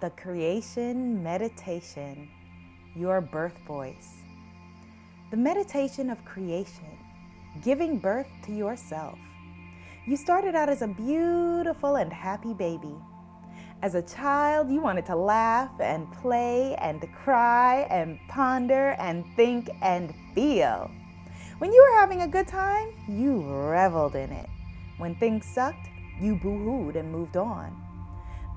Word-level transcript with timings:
the 0.00 0.10
creation 0.10 1.22
meditation, 1.22 2.26
your 2.96 3.20
birth 3.20 3.58
voice. 3.66 4.14
The 5.30 5.36
meditation 5.36 6.08
of 6.08 6.24
creation, 6.24 6.98
giving 7.62 7.98
birth 7.98 8.28
to 8.46 8.52
yourself. 8.52 9.18
You 10.06 10.16
started 10.16 10.54
out 10.54 10.70
as 10.70 10.80
a 10.80 10.88
beautiful 10.88 11.96
and 11.96 12.10
happy 12.10 12.54
baby. 12.54 12.94
As 13.82 13.94
a 13.94 14.02
child, 14.02 14.70
you 14.70 14.80
wanted 14.80 15.04
to 15.06 15.16
laugh 15.16 15.70
and 15.78 16.10
play 16.12 16.74
and 16.76 17.06
cry 17.12 17.86
and 17.90 18.18
ponder 18.28 18.96
and 18.98 19.24
think 19.36 19.68
and 19.82 20.14
feel. 20.34 20.90
When 21.58 21.72
you 21.72 21.82
were 21.82 22.00
having 22.00 22.22
a 22.22 22.28
good 22.28 22.48
time, 22.48 22.88
you 23.06 23.42
reveled 23.70 24.14
in 24.14 24.32
it. 24.32 24.48
When 24.96 25.14
things 25.14 25.44
sucked, 25.44 25.88
you 26.18 26.36
boo 26.36 26.56
hooed 26.56 26.96
and 26.96 27.12
moved 27.12 27.36
on. 27.36 27.76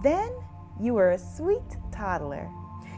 Then 0.02 0.32
you 0.79 0.93
were 0.93 1.11
a 1.11 1.19
sweet 1.19 1.77
toddler. 1.91 2.50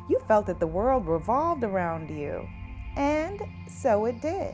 You 0.09 0.20
felt 0.27 0.45
that 0.47 0.59
the 0.59 0.67
world 0.67 1.07
revolved 1.07 1.63
around 1.63 2.09
you, 2.09 2.47
and 2.95 3.41
so 3.67 4.05
it 4.05 4.21
did. 4.21 4.53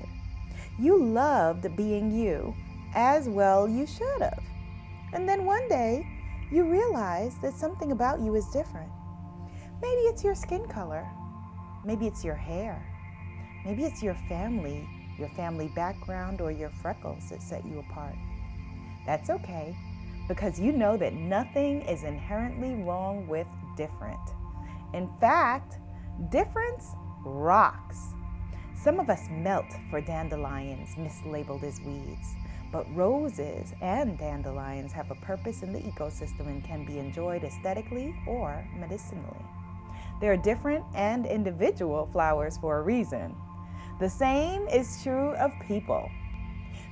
You 0.79 1.03
loved 1.03 1.76
being 1.76 2.12
you, 2.12 2.55
as 2.95 3.27
well 3.27 3.67
you 3.67 3.85
should 3.85 4.21
have. 4.21 4.43
And 5.13 5.27
then 5.27 5.45
one 5.45 5.67
day, 5.67 6.07
you 6.52 6.70
realize 6.70 7.35
that 7.41 7.53
something 7.53 7.91
about 7.91 8.21
you 8.21 8.35
is 8.35 8.48
different. 8.48 8.89
Maybe 9.81 10.01
it's 10.01 10.23
your 10.23 10.35
skin 10.35 10.67
color. 10.67 11.07
Maybe 11.85 12.07
it's 12.07 12.23
your 12.23 12.35
hair. 12.35 12.85
Maybe 13.65 13.84
it's 13.84 14.01
your 14.01 14.15
family, 14.27 14.88
your 15.17 15.29
family 15.29 15.71
background, 15.76 16.41
or 16.41 16.51
your 16.51 16.70
freckles 16.70 17.29
that 17.29 17.41
set 17.41 17.65
you 17.65 17.79
apart. 17.79 18.15
That's 19.05 19.29
okay 19.29 19.76
because 20.31 20.58
you 20.58 20.71
know 20.71 20.95
that 20.95 21.13
nothing 21.13 21.81
is 21.81 22.03
inherently 22.03 22.73
wrong 22.85 23.27
with 23.27 23.48
different. 23.76 24.17
In 24.94 25.09
fact, 25.20 25.76
difference 26.32 26.96
rocks. 27.26 27.98
Some 28.82 28.98
of 29.02 29.09
us 29.09 29.27
melt 29.29 29.65
for 29.90 29.99
dandelions 29.99 30.96
mislabeled 30.96 31.63
as 31.63 31.82
weeds, 31.82 32.35
but 32.71 32.85
roses 32.96 33.74
and 33.82 34.18
dandelions 34.18 34.93
have 34.93 35.12
a 35.12 35.15
purpose 35.15 35.63
in 35.63 35.74
the 35.74 35.82
ecosystem 35.82 36.48
and 36.48 36.63
can 36.63 36.85
be 36.85 36.98
enjoyed 36.98 37.43
aesthetically 37.43 38.15
or 38.26 38.65
medicinally. 38.79 39.46
They 40.21 40.29
are 40.29 40.37
different 40.37 40.85
and 40.96 41.26
individual 41.26 42.05
flowers 42.13 42.57
for 42.57 42.77
a 42.77 42.84
reason. 42.84 43.35
The 43.99 44.09
same 44.09 44.65
is 44.70 45.04
true 45.04 45.34
of 45.34 45.52
people. 45.68 46.09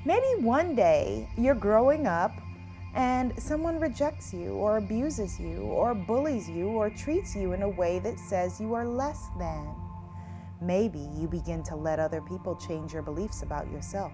Maybe 0.03 0.27
one 0.43 0.75
day 0.75 1.29
you're 1.37 1.55
growing 1.55 2.05
up 2.05 2.33
and 2.95 3.39
someone 3.41 3.79
rejects 3.79 4.33
you 4.33 4.53
or 4.53 4.77
abuses 4.77 5.39
you 5.39 5.61
or 5.61 5.93
bullies 5.93 6.49
you 6.49 6.69
or 6.69 6.89
treats 6.89 7.35
you 7.35 7.53
in 7.53 7.61
a 7.61 7.69
way 7.69 7.99
that 7.99 8.19
says 8.19 8.59
you 8.59 8.73
are 8.73 8.85
less 8.85 9.27
than. 9.37 9.75
Maybe 10.61 11.07
you 11.15 11.27
begin 11.27 11.63
to 11.63 11.75
let 11.75 11.99
other 11.99 12.21
people 12.21 12.55
change 12.55 12.93
your 12.93 13.01
beliefs 13.01 13.43
about 13.43 13.71
yourself. 13.71 14.11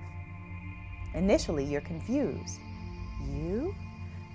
Initially, 1.13 1.63
you're 1.63 1.81
confused. 1.81 2.59
You? 3.21 3.73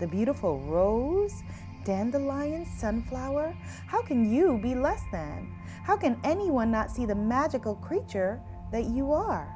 The 0.01 0.07
beautiful 0.07 0.59
rose? 0.61 1.43
Dandelion? 1.85 2.67
Sunflower? 2.67 3.55
How 3.87 4.03
can 4.03 4.33
you 4.33 4.59
be 4.63 4.75
less 4.75 5.03
than? 5.13 5.55
How 5.85 5.97
can 5.97 6.19
anyone 6.25 6.71
not 6.71 6.91
see 6.91 7.07
the 7.07 7.15
magical 7.15 7.75
creature 7.77 8.41
that 8.73 8.87
you 8.87 9.13
are? 9.13 9.55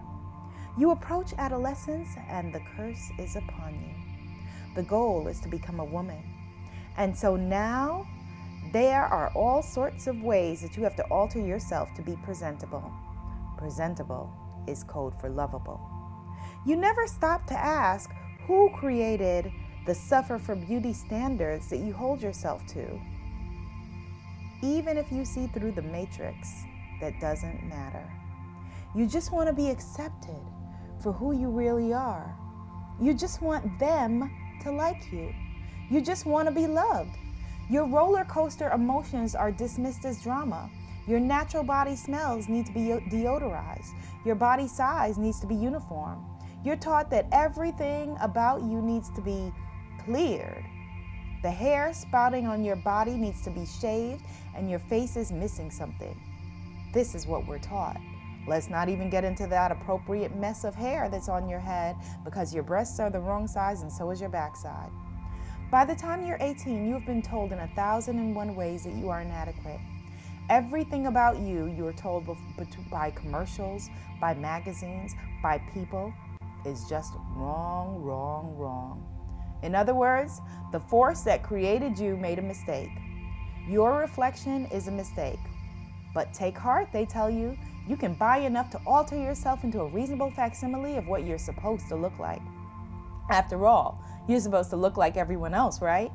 You 0.79 0.91
approach 0.91 1.33
adolescence 1.39 2.09
and 2.29 2.53
the 2.53 2.61
curse 2.77 3.11
is 3.19 3.37
upon 3.37 3.75
you. 3.75 4.04
The 4.75 4.83
goal 4.83 5.29
is 5.29 5.41
to 5.41 5.49
become 5.49 5.81
a 5.81 5.85
woman. 5.85 6.23
And 6.97 7.17
so 7.17 7.37
now 7.37 8.07
there 8.73 9.05
are 9.05 9.31
all 9.35 9.63
sorts 9.63 10.07
of 10.07 10.23
ways 10.23 10.63
that 10.63 10.77
you 10.77 10.83
have 10.83 10.97
to 10.97 11.05
alter 11.05 11.41
yourself 11.41 11.95
to 11.95 12.03
be 12.03 12.17
presentable. 12.25 12.93
Presentable 13.57 14.33
is 14.67 14.83
code 14.85 15.15
for 15.21 15.29
lovable. 15.29 15.81
You 16.67 16.77
never 16.77 17.07
stop 17.07 17.47
to 17.47 17.55
ask 17.55 18.11
who 18.47 18.71
created 18.75 19.51
the 19.87 19.95
suffer 19.95 20.39
for 20.39 20.55
beauty 20.57 20.93
standards 20.93 21.69
that 21.71 21.79
you 21.79 21.93
hold 21.93 22.23
yourself 22.23 22.67
to. 22.69 23.01
Even 24.63 24.97
if 24.97 25.13
you 25.13 25.25
see 25.25 25.47
through 25.49 25.73
the 25.73 25.83
matrix, 25.83 26.65
that 27.01 27.21
doesn't 27.21 27.69
matter. 27.69 28.11
You 28.95 29.07
just 29.07 29.33
want 29.33 29.49
to 29.49 29.53
be 29.53 29.69
accepted 29.69 30.41
for 31.03 31.13
who 31.13 31.39
you 31.39 31.51
really 31.51 31.93
are. 31.93 32.35
You 33.01 33.13
just 33.13 33.43
want 33.43 33.79
them 33.79 34.31
to 34.63 34.71
like 34.71 35.13
you. 35.13 35.35
You 35.91 36.01
just 36.01 36.27
want 36.27 36.49
to 36.49 36.55
be 36.55 36.67
loved. 36.67 37.17
Your 37.71 37.87
roller 37.87 38.25
coaster 38.25 38.71
emotions 38.71 39.35
are 39.35 39.51
dismissed 39.51 40.05
as 40.05 40.23
drama. 40.23 40.71
Your 41.07 41.21
natural 41.21 41.63
body 41.63 41.97
smells 41.97 42.49
need 42.49 42.67
to 42.67 42.73
be 42.73 42.81
deodorized. 43.11 43.91
Your 44.25 44.35
body 44.35 44.69
size 44.69 45.19
needs 45.19 45.41
to 45.41 45.47
be 45.47 45.55
uniform. 45.55 46.25
You're 46.65 46.77
taught 46.77 47.11
that 47.11 47.27
everything 47.33 48.17
about 48.21 48.63
you 48.63 48.81
needs 48.81 49.11
to 49.11 49.21
be 49.21 49.53
cleared. 50.05 50.65
The 51.43 51.51
hair 51.51 51.93
sprouting 51.93 52.47
on 52.47 52.65
your 52.65 52.77
body 52.77 53.17
needs 53.17 53.43
to 53.43 53.51
be 53.51 53.67
shaved, 53.67 54.23
and 54.57 54.71
your 54.71 54.79
face 54.79 55.17
is 55.17 55.31
missing 55.31 55.71
something. 55.71 56.19
This 56.95 57.15
is 57.15 57.27
what 57.27 57.47
we're 57.47 57.59
taught. 57.59 58.01
Let's 58.47 58.69
not 58.69 58.89
even 58.89 59.09
get 59.09 59.25
into 59.25 59.47
that 59.47 59.73
appropriate 59.73 60.37
mess 60.37 60.65
of 60.65 60.75
hair 60.75 61.09
that's 61.09 61.29
on 61.29 61.49
your 61.49 61.61
head 61.61 61.97
because 62.25 62.53
your 62.53 62.63
breasts 62.63 63.01
are 63.01 63.11
the 63.11 63.21
wrong 63.21 63.47
size 63.47 63.83
and 63.83 63.91
so 63.91 64.11
is 64.11 64.21
your 64.21 64.29
backside. 64.29 64.91
By 65.71 65.85
the 65.85 65.95
time 65.95 66.27
you're 66.27 66.39
18, 66.41 66.87
you've 66.87 67.07
been 67.07 67.23
told 67.23 67.53
in 67.53 67.61
a 67.61 67.69
thousand 67.69 68.19
and 68.19 68.37
one 68.37 68.55
ways 68.55 68.85
that 68.85 68.95
you 68.95 69.09
are 69.09 69.23
inadequate. 69.23 69.81
Everything 70.51 71.07
about 71.07 71.39
you, 71.39 71.67
you 71.67 71.87
are 71.87 71.93
told 71.95 72.29
by 72.91 73.11
commercials, 73.11 73.89
by 74.21 74.35
magazines, 74.35 75.15
by 75.43 75.59
people, 75.73 76.13
is 76.67 76.85
just 76.89 77.15
wrong, 77.35 78.03
wrong, 78.03 78.55
wrong. 78.57 79.07
In 79.63 79.75
other 79.75 79.95
words, 79.95 80.41
the 80.71 80.81
force 80.81 81.23
that 81.23 81.43
created 81.43 81.99
you 81.99 82.17
made 82.17 82.39
a 82.39 82.43
mistake. 82.43 82.91
Your 83.67 83.99
reflection 83.99 84.67
is 84.67 84.89
a 84.89 84.91
mistake. 84.91 85.41
But 86.13 86.35
take 86.35 86.57
heart, 86.57 86.89
they 86.93 87.07
tell 87.07 87.31
you, 87.31 87.57
you 87.87 87.97
can 87.97 88.15
buy 88.15 88.39
enough 88.39 88.71
to 88.71 88.81
alter 88.87 89.17
yourself 89.17 89.65
into 89.65 89.81
a 89.81 89.89
reasonable 89.89 90.31
facsimile 90.31 90.97
of 90.97 91.07
what 91.07 91.25
you're 91.25 91.39
supposed 91.39 91.89
to 91.89 91.97
look 91.97 92.19
like. 92.19 92.43
After 93.31 93.67
all, 93.67 94.01
you're 94.29 94.41
supposed 94.41 94.71
to 94.71 94.77
look 94.77 94.97
like 94.97 95.17
everyone 95.17 95.55
else, 95.55 95.81
right? 95.83 96.11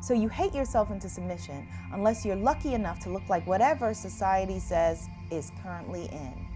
So 0.00 0.14
you 0.14 0.28
hate 0.28 0.54
yourself 0.54 0.90
into 0.90 1.08
submission 1.08 1.68
unless 1.92 2.24
you're 2.24 2.36
lucky 2.36 2.74
enough 2.74 2.98
to 3.00 3.10
look 3.10 3.28
like 3.28 3.46
whatever 3.46 3.94
society 3.94 4.58
says 4.58 5.08
is 5.30 5.52
currently 5.62 6.06
in. 6.06 6.46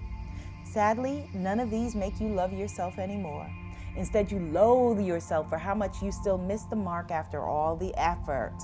Sadly, 0.64 1.30
none 1.32 1.60
of 1.60 1.70
these 1.70 1.94
make 1.94 2.20
you 2.20 2.28
love 2.28 2.52
yourself 2.52 2.98
anymore. 2.98 3.48
Instead, 3.96 4.30
you 4.30 4.38
loathe 4.38 5.00
yourself 5.00 5.48
for 5.48 5.58
how 5.58 5.74
much 5.74 6.02
you 6.02 6.12
still 6.12 6.36
miss 6.36 6.64
the 6.64 6.76
mark 6.76 7.10
after 7.10 7.40
all 7.40 7.76
the 7.76 7.94
effort. 7.96 8.56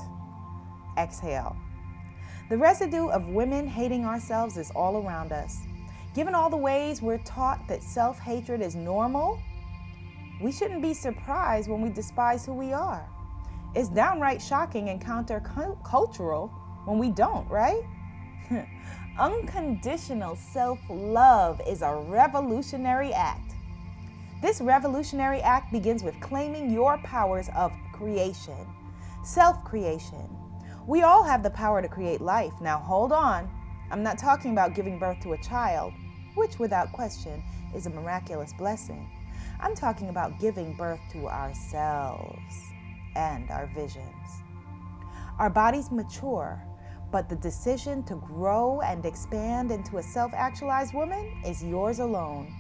Exhale. 0.99 1.57
The 2.51 2.59
residue 2.59 3.09
of 3.09 3.29
women 3.29 3.67
hating 3.67 4.05
ourselves 4.05 4.59
is 4.59 4.71
all 4.73 5.07
around 5.07 5.33
us. 5.33 5.59
Given 6.15 6.35
all 6.35 6.51
the 6.51 6.57
ways 6.57 7.01
we're 7.01 7.19
taught 7.19 7.67
that 7.69 7.83
self 7.83 8.19
hatred 8.19 8.61
is 8.61 8.75
normal, 8.75 9.41
we 10.41 10.53
shouldn't 10.53 10.83
be 10.83 10.95
surprised 10.95 11.69
when 11.69 11.81
we 11.81 11.91
despise 11.91 12.45
who 12.45 12.53
we 12.53 12.73
are. 12.73 13.09
It's 13.75 13.89
downright 13.89 14.43
shocking 14.43 14.91
and 14.91 15.01
countercultural 15.01 16.51
when 16.85 16.99
we 16.99 17.11
don't, 17.11 17.49
right? 17.49 17.83
Unconditional 19.19 20.37
self 20.37 20.79
love 20.91 21.61
is 21.67 21.83
a 21.83 21.95
revolutionary 22.09 23.13
act. 23.13 23.53
This 24.43 24.61
revolutionary 24.61 25.41
act 25.41 25.73
begins 25.73 26.03
with 26.03 26.19
claiming 26.21 26.71
your 26.71 26.99
powers 26.99 27.49
of 27.55 27.73
creation, 27.93 28.67
self 29.23 29.63
creation, 29.65 30.29
we 30.87 31.03
all 31.03 31.23
have 31.23 31.45
the 31.45 31.51
power 31.51 31.81
to 31.81 31.89
create 31.89 32.21
life. 32.21 32.55
Now, 32.61 32.79
hold 32.79 33.13
on. 33.13 33.49
I'm 33.91 34.03
not 34.03 34.19
talking 34.19 34.51
about 34.53 34.75
giving 34.75 34.99
birth 34.99 35.21
to 35.21 35.35
a 35.35 35.39
child, 35.39 35.93
which 36.35 36.59
without 36.59 36.93
question 36.93 37.43
is 37.75 37.87
a 37.87 37.91
miraculous 37.91 38.53
blessing. 38.53 39.09
I'm 39.61 39.75
talking 39.75 40.09
about 40.09 40.41
giving 40.41 40.75
birth 40.75 41.01
to 41.13 41.29
ourselves 41.29 42.55
and 43.15 43.51
our 43.51 43.67
visions. 43.75 44.43
Our 45.39 45.51
bodies 45.51 45.91
mature, 45.91 46.63
but 47.11 47.29
the 47.29 47.37
decision 47.37 48.03
to 48.05 48.17
grow 48.17 48.81
and 48.81 49.05
expand 49.05 49.71
into 49.71 49.99
a 49.99 50.03
self 50.03 50.33
actualized 50.35 50.95
woman 50.95 51.33
is 51.45 51.63
yours 51.63 51.99
alone. 51.99 52.53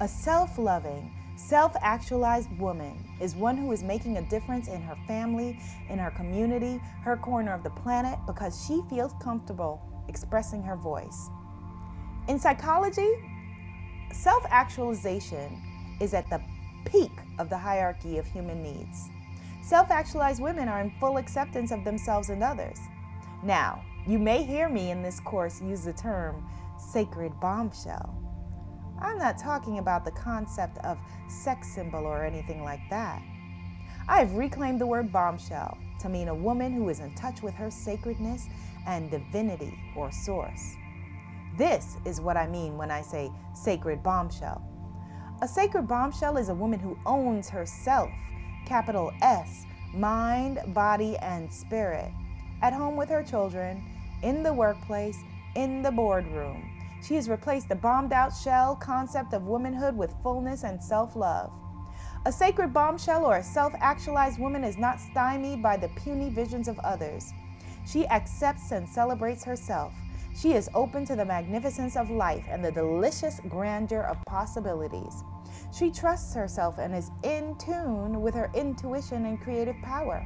A 0.00 0.08
self 0.08 0.58
loving, 0.58 1.12
self 1.36 1.74
actualized 1.80 2.50
woman 2.58 3.04
is 3.20 3.34
one 3.34 3.56
who 3.56 3.72
is 3.72 3.82
making 3.82 4.16
a 4.16 4.28
difference 4.28 4.68
in 4.68 4.80
her 4.82 4.96
family, 5.06 5.58
in 5.88 5.98
her 5.98 6.10
community, 6.10 6.80
her 7.02 7.16
corner 7.16 7.52
of 7.52 7.62
the 7.62 7.70
planet, 7.70 8.18
because 8.26 8.64
she 8.66 8.82
feels 8.88 9.12
comfortable 9.20 9.80
expressing 10.08 10.62
her 10.62 10.76
voice. 10.76 11.28
In 12.30 12.38
psychology, 12.38 13.10
self 14.12 14.44
actualization 14.50 15.60
is 16.00 16.14
at 16.14 16.30
the 16.30 16.40
peak 16.84 17.10
of 17.40 17.50
the 17.50 17.58
hierarchy 17.58 18.18
of 18.18 18.26
human 18.28 18.62
needs. 18.62 19.08
Self 19.64 19.90
actualized 19.90 20.40
women 20.40 20.68
are 20.68 20.80
in 20.80 20.92
full 21.00 21.16
acceptance 21.16 21.72
of 21.72 21.82
themselves 21.82 22.30
and 22.30 22.44
others. 22.44 22.78
Now, 23.42 23.82
you 24.06 24.20
may 24.20 24.44
hear 24.44 24.68
me 24.68 24.92
in 24.92 25.02
this 25.02 25.18
course 25.18 25.60
use 25.60 25.84
the 25.86 25.92
term 25.92 26.48
sacred 26.78 27.32
bombshell. 27.40 28.14
I'm 29.00 29.18
not 29.18 29.36
talking 29.36 29.78
about 29.80 30.04
the 30.04 30.12
concept 30.12 30.78
of 30.84 31.00
sex 31.28 31.66
symbol 31.74 32.06
or 32.06 32.24
anything 32.24 32.62
like 32.62 32.88
that. 32.90 33.20
I 34.06 34.20
have 34.20 34.34
reclaimed 34.34 34.80
the 34.80 34.86
word 34.86 35.10
bombshell 35.10 35.76
to 35.98 36.08
mean 36.08 36.28
a 36.28 36.34
woman 36.36 36.72
who 36.74 36.90
is 36.90 37.00
in 37.00 37.12
touch 37.16 37.42
with 37.42 37.54
her 37.54 37.72
sacredness 37.72 38.46
and 38.86 39.10
divinity 39.10 39.76
or 39.96 40.12
source. 40.12 40.76
This 41.56 41.96
is 42.04 42.20
what 42.20 42.36
I 42.36 42.46
mean 42.46 42.76
when 42.76 42.90
I 42.90 43.02
say 43.02 43.30
sacred 43.54 44.02
bombshell. 44.02 44.62
A 45.42 45.48
sacred 45.48 45.88
bombshell 45.88 46.36
is 46.36 46.48
a 46.48 46.54
woman 46.54 46.78
who 46.78 46.98
owns 47.06 47.48
herself, 47.48 48.10
capital 48.66 49.12
S, 49.22 49.64
mind, 49.94 50.60
body, 50.68 51.16
and 51.18 51.52
spirit, 51.52 52.10
at 52.62 52.72
home 52.72 52.96
with 52.96 53.08
her 53.08 53.22
children, 53.22 53.82
in 54.22 54.42
the 54.42 54.52
workplace, 54.52 55.18
in 55.54 55.82
the 55.82 55.90
boardroom. 55.90 56.70
She 57.02 57.14
has 57.14 57.28
replaced 57.28 57.68
the 57.68 57.74
bombed 57.74 58.12
out 58.12 58.34
shell 58.34 58.76
concept 58.76 59.32
of 59.32 59.44
womanhood 59.46 59.96
with 59.96 60.14
fullness 60.22 60.64
and 60.64 60.82
self 60.82 61.16
love. 61.16 61.50
A 62.26 62.32
sacred 62.32 62.74
bombshell 62.74 63.24
or 63.24 63.38
a 63.38 63.42
self 63.42 63.72
actualized 63.80 64.38
woman 64.38 64.62
is 64.62 64.76
not 64.76 65.00
stymied 65.00 65.62
by 65.62 65.78
the 65.78 65.88
puny 65.88 66.28
visions 66.28 66.68
of 66.68 66.78
others. 66.80 67.32
She 67.86 68.06
accepts 68.08 68.72
and 68.72 68.86
celebrates 68.86 69.42
herself. 69.42 69.94
She 70.34 70.52
is 70.52 70.70
open 70.74 71.04
to 71.06 71.16
the 71.16 71.24
magnificence 71.24 71.96
of 71.96 72.10
life 72.10 72.44
and 72.48 72.64
the 72.64 72.72
delicious 72.72 73.40
grandeur 73.48 74.02
of 74.02 74.16
possibilities. 74.26 75.22
She 75.72 75.90
trusts 75.90 76.34
herself 76.34 76.78
and 76.78 76.94
is 76.94 77.10
in 77.22 77.56
tune 77.58 78.20
with 78.20 78.34
her 78.34 78.50
intuition 78.54 79.26
and 79.26 79.40
creative 79.40 79.76
power. 79.82 80.24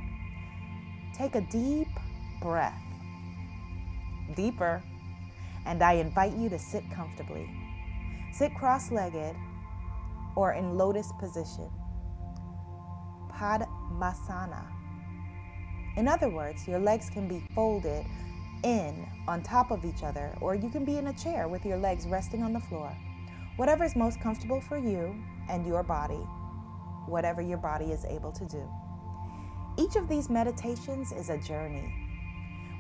Take 1.16 1.34
a 1.34 1.40
deep 1.42 1.88
breath. 2.40 2.80
Deeper. 4.34 4.82
And 5.66 5.82
I 5.82 5.94
invite 5.94 6.36
you 6.36 6.48
to 6.50 6.58
sit 6.58 6.84
comfortably. 6.92 7.50
Sit 8.32 8.54
cross 8.54 8.90
legged 8.90 9.36
or 10.36 10.52
in 10.52 10.76
lotus 10.76 11.12
position. 11.18 11.70
Padmasana. 13.32 14.64
In 15.96 16.08
other 16.08 16.28
words, 16.28 16.66
your 16.66 16.80
legs 16.80 17.08
can 17.08 17.28
be 17.28 17.42
folded 17.54 18.04
in 18.64 19.06
on 19.28 19.42
top 19.42 19.70
of 19.70 19.84
each 19.84 20.02
other, 20.02 20.36
or 20.40 20.54
you 20.54 20.68
can 20.70 20.84
be 20.84 20.96
in 20.96 21.08
a 21.08 21.12
chair 21.12 21.46
with 21.46 21.64
your 21.64 21.76
legs 21.76 22.06
resting 22.06 22.42
on 22.42 22.52
the 22.52 22.60
floor. 22.60 22.90
Whatever 23.56 23.84
is 23.84 23.94
most 23.94 24.20
comfortable 24.20 24.60
for 24.60 24.76
you 24.76 25.14
and 25.48 25.66
your 25.66 25.82
body, 25.82 26.26
whatever 27.06 27.40
your 27.40 27.58
body 27.58 27.92
is 27.92 28.04
able 28.06 28.32
to 28.32 28.44
do. 28.46 28.68
Each 29.78 29.96
of 29.96 30.08
these 30.08 30.30
meditations 30.30 31.12
is 31.12 31.30
a 31.30 31.38
journey. 31.38 31.92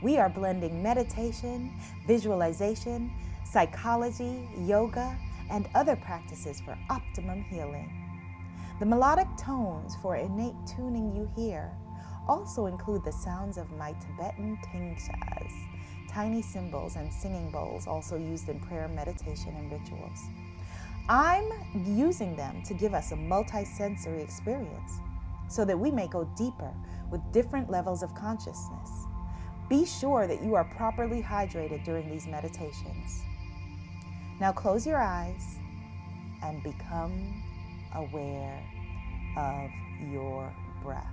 We 0.02 0.16
are 0.16 0.28
blending 0.28 0.82
meditation, 0.82 1.72
visualization, 2.06 3.12
psychology, 3.44 4.48
yoga, 4.58 5.16
and 5.50 5.68
other 5.74 5.96
practices 5.96 6.60
for 6.60 6.76
optimum 6.90 7.44
healing. 7.44 7.90
The 8.80 8.86
melodic 8.86 9.28
tones 9.36 9.94
for 10.02 10.16
innate 10.16 10.56
tuning 10.66 11.14
you 11.14 11.30
hear 11.36 11.70
also 12.26 12.66
include 12.66 13.04
the 13.04 13.12
sounds 13.12 13.58
of 13.58 13.70
my 13.72 13.92
Tibetan 13.92 14.58
tingshas, 14.64 15.52
tiny 16.14 16.40
cymbals 16.40 16.94
and 16.94 17.12
singing 17.12 17.50
bowls 17.50 17.88
also 17.88 18.16
used 18.16 18.48
in 18.48 18.60
prayer, 18.60 18.86
meditation, 18.86 19.52
and 19.58 19.72
rituals. 19.72 20.20
I'm 21.08 21.50
using 21.84 22.36
them 22.36 22.62
to 22.62 22.74
give 22.74 22.94
us 22.94 23.10
a 23.10 23.16
multisensory 23.16 24.22
experience 24.22 24.92
so 25.48 25.64
that 25.64 25.78
we 25.78 25.90
may 25.90 26.06
go 26.06 26.24
deeper 26.36 26.72
with 27.10 27.20
different 27.32 27.68
levels 27.68 28.02
of 28.02 28.14
consciousness. 28.14 28.90
Be 29.68 29.84
sure 29.84 30.26
that 30.26 30.42
you 30.42 30.54
are 30.54 30.64
properly 30.64 31.20
hydrated 31.20 31.84
during 31.84 32.08
these 32.08 32.26
meditations. 32.26 33.22
Now 34.40 34.52
close 34.52 34.86
your 34.86 34.98
eyes 34.98 35.58
and 36.42 36.62
become 36.62 37.42
aware 37.94 38.62
of 39.36 39.70
your 40.12 40.52
breath. 40.82 41.06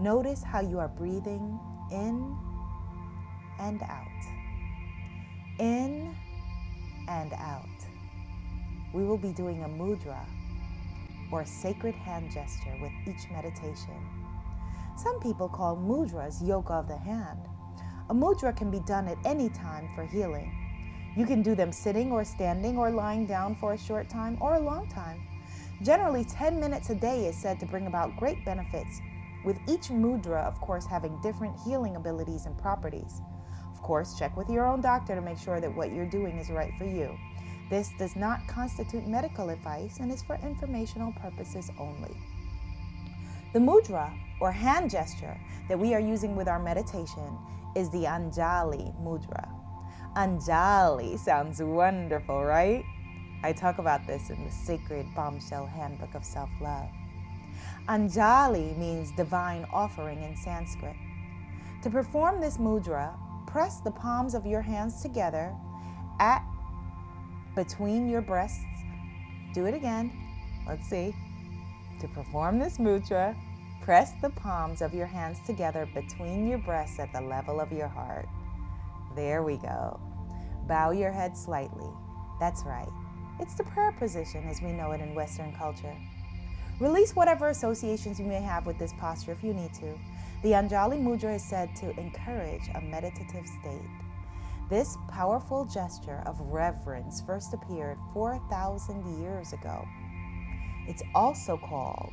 Notice 0.00 0.42
how 0.42 0.60
you 0.60 0.80
are 0.80 0.88
breathing 0.88 1.58
in 1.92 2.36
and 3.60 3.82
out. 3.82 4.06
In 5.58 6.14
and 7.08 7.32
out. 7.34 7.68
We 8.92 9.04
will 9.04 9.18
be 9.18 9.32
doing 9.32 9.62
a 9.62 9.68
mudra 9.68 10.24
or 11.32 11.44
sacred 11.44 11.94
hand 11.94 12.30
gesture 12.30 12.76
with 12.80 12.92
each 13.06 13.30
meditation. 13.30 13.96
Some 14.96 15.18
people 15.20 15.48
call 15.48 15.76
mudras 15.76 16.46
yoga 16.46 16.74
of 16.74 16.88
the 16.88 16.96
hand. 16.96 17.40
A 18.10 18.14
mudra 18.14 18.56
can 18.56 18.70
be 18.70 18.80
done 18.80 19.08
at 19.08 19.18
any 19.24 19.48
time 19.48 19.88
for 19.94 20.06
healing. 20.06 20.52
You 21.16 21.26
can 21.26 21.42
do 21.42 21.54
them 21.54 21.72
sitting 21.72 22.12
or 22.12 22.24
standing 22.24 22.76
or 22.76 22.90
lying 22.90 23.26
down 23.26 23.56
for 23.56 23.72
a 23.72 23.78
short 23.78 24.08
time 24.08 24.36
or 24.40 24.54
a 24.54 24.60
long 24.60 24.88
time. 24.88 25.26
Generally, 25.82 26.24
10 26.26 26.60
minutes 26.60 26.90
a 26.90 26.94
day 26.94 27.26
is 27.26 27.36
said 27.36 27.58
to 27.60 27.66
bring 27.66 27.86
about 27.86 28.16
great 28.16 28.44
benefits, 28.44 29.00
with 29.44 29.58
each 29.68 29.88
mudra, 29.88 30.44
of 30.44 30.60
course, 30.60 30.86
having 30.86 31.20
different 31.20 31.58
healing 31.64 31.96
abilities 31.96 32.46
and 32.46 32.56
properties. 32.56 33.20
Of 33.84 33.88
course, 33.88 34.18
check 34.18 34.34
with 34.34 34.48
your 34.48 34.64
own 34.64 34.80
doctor 34.80 35.14
to 35.14 35.20
make 35.20 35.36
sure 35.36 35.60
that 35.60 35.76
what 35.76 35.92
you're 35.92 36.06
doing 36.06 36.38
is 36.38 36.48
right 36.48 36.72
for 36.78 36.86
you. 36.86 37.18
This 37.68 37.90
does 37.98 38.16
not 38.16 38.40
constitute 38.48 39.06
medical 39.06 39.50
advice 39.50 39.98
and 39.98 40.10
is 40.10 40.22
for 40.22 40.36
informational 40.36 41.12
purposes 41.12 41.70
only. 41.78 42.16
The 43.52 43.58
mudra, 43.58 44.10
or 44.40 44.50
hand 44.50 44.90
gesture, 44.90 45.38
that 45.68 45.78
we 45.78 45.92
are 45.92 46.00
using 46.00 46.34
with 46.34 46.48
our 46.48 46.58
meditation 46.58 47.36
is 47.76 47.90
the 47.90 48.04
Anjali 48.04 48.98
mudra. 49.04 49.46
Anjali 50.16 51.18
sounds 51.18 51.60
wonderful, 51.60 52.42
right? 52.42 52.82
I 53.42 53.52
talk 53.52 53.76
about 53.76 54.06
this 54.06 54.30
in 54.30 54.42
the 54.46 54.50
Sacred 54.50 55.04
Bombshell 55.14 55.66
Handbook 55.66 56.14
of 56.14 56.24
Self 56.24 56.48
Love. 56.58 56.88
Anjali 57.86 58.78
means 58.78 59.12
divine 59.12 59.66
offering 59.70 60.22
in 60.22 60.34
Sanskrit. 60.38 60.96
To 61.82 61.90
perform 61.90 62.40
this 62.40 62.56
mudra, 62.56 63.14
press 63.46 63.80
the 63.80 63.90
palms 63.90 64.34
of 64.34 64.46
your 64.46 64.62
hands 64.62 65.02
together 65.02 65.54
at 66.20 66.42
between 67.54 68.08
your 68.08 68.20
breasts. 68.20 68.64
Do 69.52 69.66
it 69.66 69.74
again. 69.74 70.12
Let's 70.66 70.88
see. 70.88 71.14
To 72.00 72.08
perform 72.08 72.58
this 72.58 72.78
mudra, 72.78 73.36
press 73.82 74.12
the 74.22 74.30
palms 74.30 74.82
of 74.82 74.94
your 74.94 75.06
hands 75.06 75.38
together 75.46 75.88
between 75.94 76.48
your 76.48 76.58
breasts 76.58 76.98
at 76.98 77.12
the 77.12 77.20
level 77.20 77.60
of 77.60 77.70
your 77.70 77.88
heart. 77.88 78.26
There 79.14 79.42
we 79.42 79.58
go. 79.58 80.00
Bow 80.66 80.90
your 80.90 81.12
head 81.12 81.36
slightly. 81.36 81.88
That's 82.40 82.64
right. 82.64 82.88
It's 83.40 83.54
the 83.54 83.64
prayer 83.64 83.92
position 83.92 84.48
as 84.48 84.60
we 84.62 84.72
know 84.72 84.92
it 84.92 85.00
in 85.00 85.14
Western 85.14 85.52
culture. 85.54 85.94
Release 86.80 87.14
whatever 87.14 87.48
associations 87.48 88.18
you 88.18 88.26
may 88.26 88.40
have 88.40 88.66
with 88.66 88.78
this 88.78 88.92
posture 88.98 89.32
if 89.32 89.44
you 89.44 89.54
need 89.54 89.72
to. 89.74 89.98
The 90.44 90.52
Anjali 90.52 91.00
Mudra 91.00 91.34
is 91.36 91.42
said 91.42 91.74
to 91.76 91.98
encourage 91.98 92.68
a 92.74 92.80
meditative 92.82 93.46
state. 93.46 93.88
This 94.68 94.98
powerful 95.08 95.64
gesture 95.64 96.22
of 96.26 96.38
reverence 96.38 97.22
first 97.22 97.54
appeared 97.54 97.96
4,000 98.12 99.22
years 99.22 99.54
ago. 99.54 99.88
It's 100.86 101.02
also 101.14 101.56
called 101.56 102.12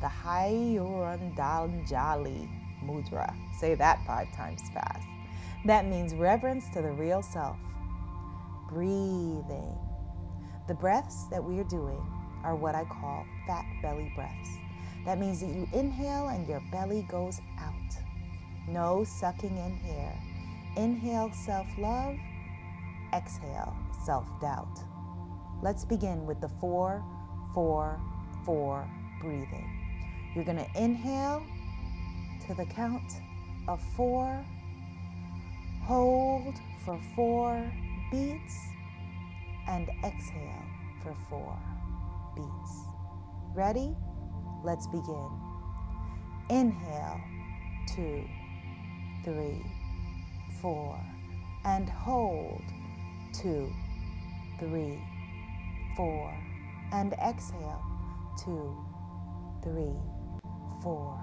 the 0.00 0.06
Hayurandanjali 0.06 2.48
Mudra. 2.82 3.36
Say 3.60 3.74
that 3.74 4.02
five 4.06 4.34
times 4.34 4.62
fast. 4.72 5.06
That 5.66 5.84
means 5.84 6.14
reverence 6.14 6.70
to 6.70 6.80
the 6.80 6.92
real 6.92 7.20
self. 7.20 7.58
Breathing. 8.70 9.76
The 10.66 10.72
breaths 10.72 11.26
that 11.30 11.44
we 11.44 11.60
are 11.60 11.64
doing 11.64 12.00
are 12.42 12.56
what 12.56 12.74
I 12.74 12.84
call 12.84 13.26
fat 13.46 13.66
belly 13.82 14.10
breaths. 14.16 14.48
That 15.06 15.20
means 15.20 15.40
that 15.40 15.50
you 15.50 15.68
inhale 15.72 16.28
and 16.28 16.46
your 16.48 16.60
belly 16.72 17.06
goes 17.08 17.40
out. 17.60 17.72
No 18.68 19.04
sucking 19.04 19.56
in 19.56 19.76
here. 19.76 20.12
Inhale 20.76 21.30
self 21.32 21.68
love, 21.78 22.16
exhale 23.14 23.74
self 24.04 24.26
doubt. 24.40 24.80
Let's 25.62 25.84
begin 25.84 26.26
with 26.26 26.40
the 26.40 26.48
four, 26.60 27.04
four, 27.54 28.00
four 28.44 28.84
breathing. 29.20 29.70
You're 30.34 30.44
going 30.44 30.58
to 30.58 30.68
inhale 30.82 31.42
to 32.48 32.54
the 32.54 32.66
count 32.66 33.12
of 33.68 33.80
four, 33.96 34.44
hold 35.84 36.54
for 36.84 37.00
four 37.14 37.64
beats, 38.10 38.58
and 39.68 39.88
exhale 40.04 40.64
for 41.02 41.16
four 41.30 41.56
beats. 42.34 42.80
Ready? 43.54 43.96
Let's 44.64 44.86
begin. 44.86 45.30
Inhale, 46.50 47.20
two, 47.94 48.24
three 49.24 49.64
four, 50.62 50.98
and 51.64 51.88
hold, 51.88 52.62
two, 53.32 53.72
three, 54.58 54.98
four, 55.96 56.34
and 56.92 57.12
exhale, 57.14 57.82
two, 58.44 58.76
three, 59.62 59.94
four. 60.82 61.20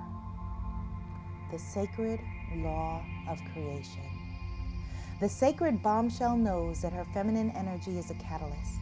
the 1.52 1.60
sacred 1.60 2.20
law 2.58 3.04
of 3.30 3.40
creation. 3.54 4.04
The 5.20 5.30
sacred 5.30 5.84
bombshell 5.84 6.36
knows 6.38 6.82
that 6.82 6.94
her 6.94 7.06
feminine 7.14 7.52
energy 7.52 7.98
is 7.98 8.10
a 8.12 8.16
catalyst. 8.16 8.80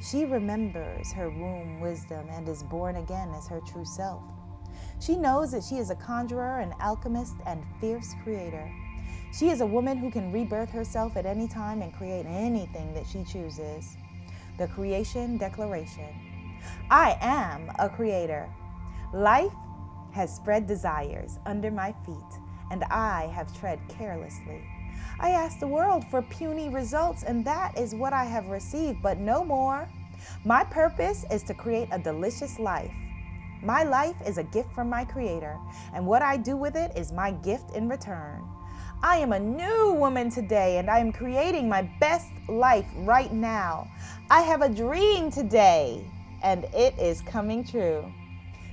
She 0.00 0.24
remembers 0.24 1.12
her 1.12 1.28
womb 1.28 1.80
wisdom 1.80 2.26
and 2.30 2.48
is 2.48 2.62
born 2.62 2.96
again 2.96 3.30
as 3.36 3.46
her 3.48 3.60
true 3.60 3.84
self. 3.84 4.22
She 4.98 5.16
knows 5.16 5.52
that 5.52 5.62
she 5.62 5.76
is 5.76 5.90
a 5.90 5.94
conjurer, 5.94 6.60
an 6.60 6.74
alchemist, 6.80 7.34
and 7.46 7.62
fierce 7.80 8.14
creator. 8.24 8.70
She 9.32 9.50
is 9.50 9.60
a 9.60 9.66
woman 9.66 9.98
who 9.98 10.10
can 10.10 10.32
rebirth 10.32 10.70
herself 10.70 11.16
at 11.16 11.26
any 11.26 11.46
time 11.46 11.82
and 11.82 11.92
create 11.92 12.26
anything 12.26 12.94
that 12.94 13.06
she 13.06 13.24
chooses. 13.24 13.96
The 14.58 14.68
Creation 14.68 15.36
Declaration 15.36 16.14
I 16.90 17.16
am 17.20 17.70
a 17.78 17.88
creator. 17.88 18.48
Life 19.12 19.52
has 20.12 20.34
spread 20.34 20.66
desires 20.66 21.38
under 21.46 21.70
my 21.70 21.94
feet, 22.04 22.40
and 22.70 22.84
I 22.84 23.26
have 23.34 23.58
tread 23.58 23.80
carelessly. 23.88 24.62
I 25.18 25.30
asked 25.30 25.60
the 25.60 25.68
world 25.68 26.04
for 26.10 26.22
puny 26.22 26.68
results, 26.68 27.24
and 27.24 27.44
that 27.44 27.76
is 27.78 27.94
what 27.94 28.12
I 28.12 28.24
have 28.24 28.46
received, 28.48 29.02
but 29.02 29.18
no 29.18 29.44
more. 29.44 29.88
My 30.44 30.64
purpose 30.64 31.24
is 31.30 31.42
to 31.44 31.54
create 31.54 31.88
a 31.92 31.98
delicious 31.98 32.58
life. 32.58 32.92
My 33.62 33.82
life 33.82 34.16
is 34.26 34.38
a 34.38 34.44
gift 34.44 34.72
from 34.72 34.88
my 34.88 35.04
Creator, 35.04 35.58
and 35.92 36.06
what 36.06 36.22
I 36.22 36.38
do 36.38 36.56
with 36.56 36.76
it 36.76 36.96
is 36.96 37.12
my 37.12 37.32
gift 37.32 37.72
in 37.76 37.88
return. 37.88 38.42
I 39.02 39.16
am 39.18 39.32
a 39.32 39.38
new 39.38 39.92
woman 39.92 40.30
today, 40.30 40.78
and 40.78 40.90
I 40.90 40.98
am 40.98 41.12
creating 41.12 41.68
my 41.68 41.82
best 42.00 42.28
life 42.48 42.86
right 42.98 43.32
now. 43.32 43.88
I 44.30 44.40
have 44.42 44.62
a 44.62 44.68
dream 44.68 45.30
today, 45.30 46.04
and 46.42 46.64
it 46.72 46.98
is 46.98 47.20
coming 47.22 47.64
true. 47.64 48.10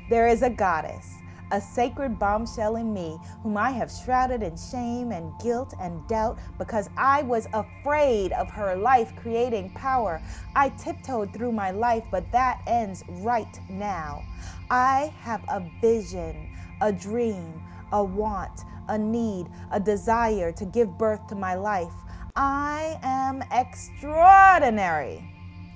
There 0.10 0.28
is 0.30 0.42
a 0.42 0.50
goddess 0.50 1.17
a 1.52 1.62
sacred 1.62 2.20
bombshell 2.20 2.76
in 2.76 2.94
me, 2.94 3.18
whom 3.44 3.58
I 3.58 3.72
have 3.72 3.92
shrouded 3.92 4.44
in 4.44 4.58
shame 4.58 5.12
and 5.12 5.32
guilt 5.42 5.74
and 5.80 6.06
doubt 6.08 6.40
because 6.58 6.90
I 6.98 7.24
was 7.24 7.48
afraid 7.54 8.34
of 8.34 8.50
her 8.50 8.76
life 8.76 9.16
creating 9.16 9.72
power. 9.72 10.22
I 10.56 10.70
tiptoed 10.70 11.34
through 11.34 11.52
my 11.52 11.72
life, 11.72 12.04
but 12.12 12.32
that 12.32 12.62
ends 12.68 13.04
right 13.22 13.60
now. 13.70 14.24
I 14.70 15.14
have 15.20 15.44
a 15.48 15.64
vision, 15.82 16.50
a 16.82 16.92
dream, 16.92 17.62
a 17.92 18.04
want, 18.04 18.62
a 18.90 18.98
need, 18.98 19.48
a 19.72 19.80
desire 19.80 20.52
to 20.52 20.66
give 20.66 20.98
birth 20.98 21.26
to 21.28 21.36
my 21.36 21.56
life. 21.56 21.94
I 22.36 23.00
am 23.02 23.44
extraordinary. 23.52 25.24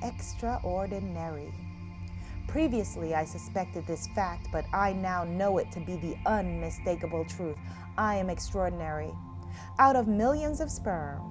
Extraordinary. 0.04 1.54
Previously, 2.51 3.15
I 3.15 3.24
suspected 3.24 3.88
this 3.88 4.08
fact, 4.08 4.50
but 4.51 4.65
I 4.74 4.91
now 4.91 5.24
know 5.24 5.58
it 5.58 5.72
to 5.72 5.79
be 5.79 5.96
the 5.96 6.17
unmistakable 6.25 7.24
truth. 7.24 7.55
I 7.98 8.15
am 8.15 8.29
extraordinary. 8.29 9.13
Out 9.79 9.96
of 9.96 10.10
millions 10.10 10.60
of 10.60 10.70
sperm, 10.70 11.22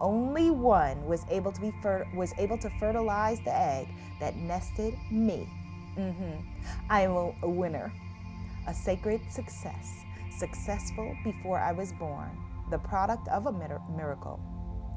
only 0.00 0.50
one 0.50 1.06
was 1.06 1.24
able 1.30 1.52
to 1.52 1.60
be 1.60 1.72
fer- 1.80 2.08
was 2.16 2.34
able 2.38 2.58
to 2.58 2.68
fertilize 2.80 3.38
the 3.44 3.56
egg 3.56 3.86
that 4.18 4.34
nested 4.34 4.94
me. 5.12 5.48
Mm-hmm. 5.96 6.40
I 6.90 7.02
am 7.02 7.12
a, 7.12 7.32
a 7.44 7.48
winner, 7.48 7.92
a 8.66 8.74
sacred 8.74 9.20
success, 9.30 10.02
successful 10.36 11.16
before 11.22 11.60
I 11.60 11.70
was 11.70 11.92
born, 11.92 12.36
the 12.72 12.78
product 12.78 13.28
of 13.28 13.46
a 13.46 13.52
mir- 13.52 13.80
miracle. 13.96 14.40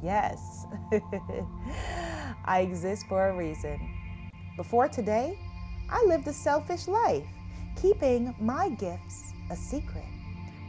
Yes, 0.02 0.66
I 2.46 2.62
exist 2.62 3.06
for 3.08 3.30
a 3.30 3.38
reason. 3.38 3.80
Before 4.58 4.88
today, 4.88 5.38
I 5.90 6.04
lived 6.06 6.28
a 6.28 6.34
selfish 6.34 6.88
life, 6.88 7.28
keeping 7.82 8.36
my 8.40 8.70
gifts 8.70 9.32
a 9.50 9.56
secret. 9.56 10.04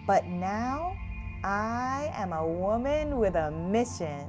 But 0.07 0.27
now 0.27 0.97
I 1.43 2.11
am 2.15 2.33
a 2.33 2.47
woman 2.47 3.19
with 3.19 3.35
a 3.35 3.51
mission. 3.51 4.27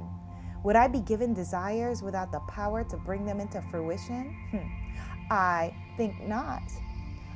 Would 0.64 0.76
I 0.76 0.88
be 0.88 1.00
given 1.00 1.34
desires 1.34 2.02
without 2.02 2.32
the 2.32 2.40
power 2.42 2.84
to 2.84 2.98
bring 2.98 3.26
them 3.26 3.40
into 3.40 3.62
fruition? 3.70 4.36
Hmm. 4.52 5.32
I 5.32 5.74
think 5.96 6.28
not. 6.28 6.64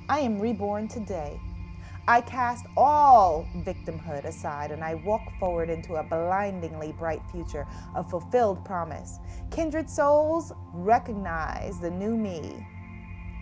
I 0.10 0.19
am 0.19 0.39
reborn 0.39 0.88
today. 0.88 1.39
I 2.07 2.19
cast 2.22 2.65
all 2.75 3.48
victimhood 3.60 4.25
aside 4.25 4.72
and 4.72 4.83
I 4.83 4.95
walk 4.95 5.22
forward 5.39 5.69
into 5.69 5.95
a 5.95 6.03
blindingly 6.03 6.91
bright 6.91 7.22
future 7.31 7.65
of 7.95 8.10
fulfilled 8.10 8.65
promise. 8.65 9.19
Kindred 9.51 9.89
souls 9.89 10.51
recognize 10.74 11.79
the 11.79 11.89
new 11.89 12.17
me 12.17 12.67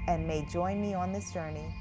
and 0.08 0.28
may 0.28 0.46
join 0.46 0.82
me 0.82 0.94
on 0.94 1.12
this 1.12 1.32
journey. 1.32 1.74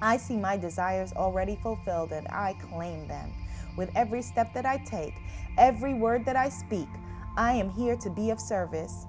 I 0.00 0.16
see 0.16 0.36
my 0.36 0.56
desires 0.56 1.12
already 1.12 1.56
fulfilled 1.62 2.12
and 2.12 2.26
I 2.28 2.54
claim 2.54 3.06
them. 3.06 3.32
With 3.76 3.90
every 3.94 4.22
step 4.22 4.52
that 4.54 4.66
I 4.66 4.78
take, 4.78 5.14
every 5.56 5.94
word 5.94 6.24
that 6.26 6.36
I 6.36 6.48
speak, 6.48 6.88
I 7.36 7.52
am 7.52 7.70
here 7.70 7.96
to 7.96 8.10
be 8.10 8.30
of 8.30 8.40
service. 8.40 9.06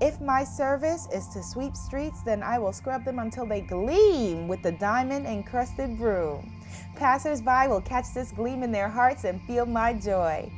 If 0.00 0.20
my 0.20 0.44
service 0.44 1.08
is 1.12 1.26
to 1.28 1.42
sweep 1.42 1.74
streets, 1.74 2.22
then 2.22 2.42
I 2.42 2.58
will 2.58 2.72
scrub 2.72 3.04
them 3.04 3.18
until 3.18 3.46
they 3.46 3.62
gleam 3.62 4.46
with 4.46 4.62
the 4.62 4.72
diamond 4.72 5.26
encrusted 5.26 5.98
broom. 5.98 6.52
Passers-by 6.96 7.66
will 7.68 7.80
catch 7.80 8.12
this 8.14 8.32
gleam 8.32 8.62
in 8.62 8.72
their 8.72 8.88
hearts 8.88 9.24
and 9.24 9.40
feel 9.42 9.66
my 9.66 9.92
joy. 9.94 10.50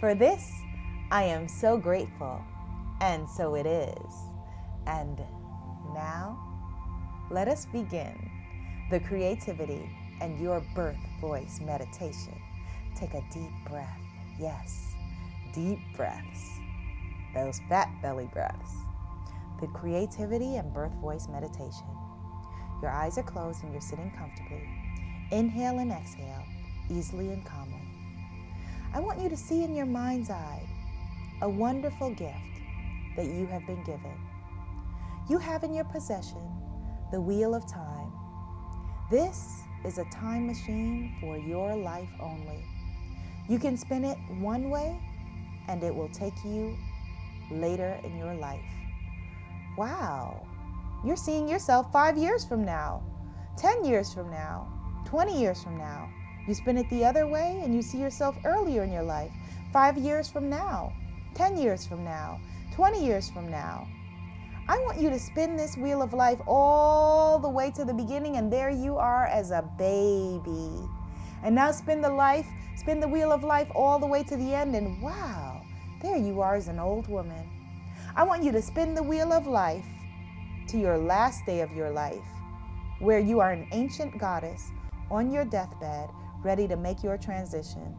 For 0.00 0.14
this, 0.14 0.50
I 1.10 1.24
am 1.24 1.48
so 1.48 1.76
grateful. 1.76 2.42
And 3.00 3.28
so 3.28 3.54
it 3.54 3.66
is. 3.66 4.14
And 4.86 5.18
now, 5.94 6.45
let 7.30 7.48
us 7.48 7.66
begin 7.66 8.30
the 8.90 9.00
creativity 9.00 9.90
and 10.20 10.38
your 10.40 10.62
birth 10.74 10.96
voice 11.20 11.60
meditation. 11.60 12.40
Take 12.94 13.14
a 13.14 13.24
deep 13.32 13.50
breath. 13.68 14.00
Yes, 14.38 14.94
deep 15.52 15.80
breaths. 15.96 16.60
Those 17.34 17.60
fat 17.68 17.90
belly 18.00 18.28
breaths. 18.32 18.74
The 19.60 19.66
creativity 19.68 20.56
and 20.56 20.72
birth 20.72 20.94
voice 21.00 21.26
meditation. 21.28 21.86
Your 22.80 22.90
eyes 22.90 23.18
are 23.18 23.24
closed 23.24 23.64
and 23.64 23.72
you're 23.72 23.80
sitting 23.80 24.12
comfortably. 24.16 24.68
Inhale 25.32 25.80
and 25.80 25.90
exhale, 25.90 26.44
easily 26.88 27.32
and 27.32 27.44
calmly. 27.44 27.82
I 28.94 29.00
want 29.00 29.20
you 29.20 29.28
to 29.28 29.36
see 29.36 29.64
in 29.64 29.74
your 29.74 29.86
mind's 29.86 30.30
eye 30.30 30.62
a 31.42 31.48
wonderful 31.48 32.10
gift 32.10 32.36
that 33.16 33.26
you 33.26 33.46
have 33.46 33.66
been 33.66 33.82
given. 33.82 34.14
You 35.28 35.38
have 35.38 35.64
in 35.64 35.74
your 35.74 35.84
possession 35.84 36.65
the 37.12 37.20
wheel 37.20 37.54
of 37.54 37.66
time. 37.66 38.12
This 39.10 39.62
is 39.84 39.98
a 39.98 40.04
time 40.06 40.46
machine 40.48 41.14
for 41.20 41.38
your 41.38 41.76
life 41.76 42.10
only. 42.20 42.64
You 43.48 43.58
can 43.58 43.76
spin 43.76 44.04
it 44.04 44.18
one 44.40 44.70
way 44.70 45.00
and 45.68 45.82
it 45.84 45.94
will 45.94 46.08
take 46.08 46.34
you 46.44 46.76
later 47.50 47.98
in 48.02 48.18
your 48.18 48.34
life. 48.34 48.60
Wow, 49.78 50.44
you're 51.04 51.16
seeing 51.16 51.48
yourself 51.48 51.92
five 51.92 52.18
years 52.18 52.44
from 52.44 52.64
now, 52.64 53.02
10 53.56 53.84
years 53.84 54.12
from 54.12 54.30
now, 54.30 54.66
20 55.06 55.38
years 55.40 55.62
from 55.62 55.78
now. 55.78 56.08
You 56.48 56.54
spin 56.54 56.76
it 56.76 56.90
the 56.90 57.04
other 57.04 57.28
way 57.28 57.60
and 57.62 57.72
you 57.72 57.82
see 57.82 57.98
yourself 57.98 58.36
earlier 58.44 58.82
in 58.82 58.90
your 58.90 59.04
life, 59.04 59.30
five 59.72 59.96
years 59.96 60.28
from 60.28 60.50
now, 60.50 60.92
10 61.34 61.56
years 61.56 61.86
from 61.86 62.04
now, 62.04 62.40
20 62.74 63.04
years 63.04 63.30
from 63.30 63.48
now. 63.50 63.86
I 64.68 64.78
want 64.80 65.00
you 65.00 65.10
to 65.10 65.18
spin 65.18 65.56
this 65.56 65.76
wheel 65.76 66.02
of 66.02 66.12
life 66.12 66.40
all 66.44 67.38
the 67.38 67.48
way 67.48 67.70
to 67.70 67.84
the 67.84 67.94
beginning, 67.94 68.36
and 68.36 68.52
there 68.52 68.70
you 68.70 68.96
are 68.96 69.26
as 69.26 69.52
a 69.52 69.62
baby. 69.78 70.88
And 71.44 71.54
now 71.54 71.70
spin 71.70 72.00
the 72.00 72.10
life, 72.10 72.48
spin 72.74 72.98
the 72.98 73.06
wheel 73.06 73.30
of 73.30 73.44
life 73.44 73.70
all 73.76 74.00
the 74.00 74.06
way 74.06 74.24
to 74.24 74.36
the 74.36 74.54
end, 74.54 74.74
and 74.74 75.00
wow, 75.00 75.62
there 76.02 76.16
you 76.16 76.40
are 76.40 76.56
as 76.56 76.66
an 76.66 76.80
old 76.80 77.06
woman. 77.06 77.48
I 78.16 78.24
want 78.24 78.42
you 78.42 78.50
to 78.50 78.60
spin 78.60 78.94
the 78.94 79.02
wheel 79.04 79.32
of 79.32 79.46
life 79.46 79.86
to 80.68 80.78
your 80.78 80.98
last 80.98 81.46
day 81.46 81.60
of 81.60 81.70
your 81.70 81.90
life, 81.90 82.26
where 82.98 83.20
you 83.20 83.38
are 83.38 83.52
an 83.52 83.68
ancient 83.70 84.18
goddess 84.18 84.72
on 85.12 85.30
your 85.30 85.44
deathbed, 85.44 86.10
ready 86.42 86.66
to 86.66 86.76
make 86.76 87.04
your 87.04 87.16
transition. 87.16 87.94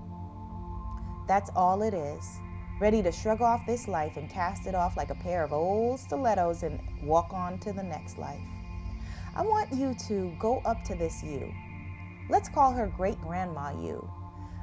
That's 1.29 1.49
all 1.55 1.81
it 1.81 1.93
is 1.93 2.39
ready 2.79 3.01
to 3.01 3.11
shrug 3.11 3.41
off 3.41 3.65
this 3.65 3.87
life 3.87 4.17
and 4.17 4.29
cast 4.29 4.67
it 4.67 4.75
off 4.75 4.97
like 4.97 5.09
a 5.09 5.15
pair 5.15 5.43
of 5.43 5.51
old 5.51 5.99
stilettos 5.99 6.61
and 6.61 6.79
walk 7.03 7.33
on 7.33 7.57
to 7.59 7.73
the 7.73 7.81
next 7.81 8.19
life. 8.19 8.39
I 9.35 9.41
want 9.41 9.73
you 9.73 9.95
to 10.07 10.35
go 10.39 10.61
up 10.65 10.83
to 10.85 10.95
this 10.95 11.23
you. 11.23 11.51
Let's 12.29 12.49
call 12.49 12.71
her 12.73 12.87
great 12.87 13.19
grandma 13.21 13.71
you. 13.81 14.07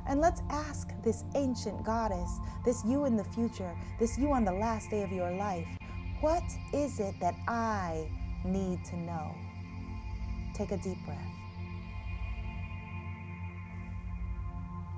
And 0.07 0.21
let's 0.21 0.43
ask 0.51 0.91
this 1.03 1.25
ancient 1.35 1.85
goddess, 1.85 2.39
this 2.65 2.85
you 2.85 3.07
in 3.07 3.17
the 3.17 3.25
future, 3.25 3.75
this 3.99 4.19
you 4.19 4.33
on 4.33 4.45
the 4.45 4.53
last 4.53 4.91
day 4.91 5.03
of 5.03 5.11
your 5.11 5.31
life, 5.33 5.67
what 6.21 6.45
is 6.73 7.01
it 7.01 7.15
that 7.21 7.35
I 7.49 8.09
need 8.45 8.85
to 8.87 8.97
know? 8.97 9.35
Take 10.55 10.71
a 10.71 10.77
deep 10.77 10.99
breath. 11.05 11.19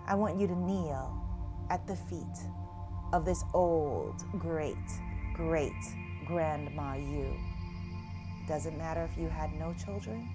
I 0.07 0.15
want 0.15 0.39
you 0.39 0.47
to 0.47 0.55
kneel 0.55 1.23
at 1.71 1.87
the 1.87 1.97
feet 1.97 2.25
of 3.17 3.25
this 3.25 3.45
old, 3.55 4.23
great, 4.39 4.77
great 5.33 5.73
grandma 6.27 6.97
you. 6.97 7.35
Doesn't 8.47 8.77
matter 8.77 9.09
if 9.11 9.19
you 9.19 9.31
had 9.31 9.59
no 9.59 9.75
children 9.83 10.29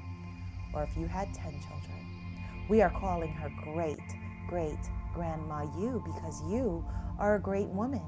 or 0.73 0.81
if 0.81 0.97
you 0.97 1.05
had 1.05 1.31
10 1.31 1.51
children. 1.51 2.65
We 2.69 2.81
are 2.81 2.89
calling 2.89 3.31
her 3.33 3.51
great, 3.63 3.99
great 4.47 4.79
grandma 5.13 5.67
you 5.77 6.01
because 6.03 6.41
you 6.49 6.83
are 7.19 7.35
a 7.35 7.39
great 7.39 7.67
woman. 7.67 8.01